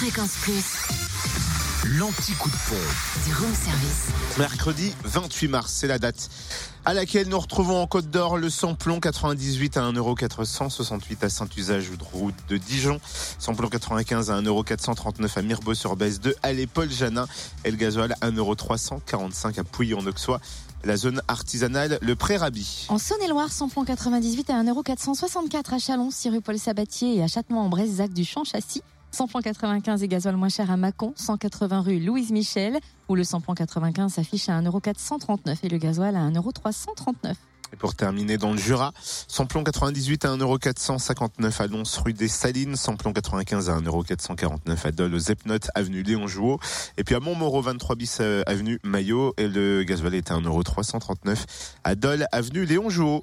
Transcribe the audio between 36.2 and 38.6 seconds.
1,339€. Et pour terminer dans le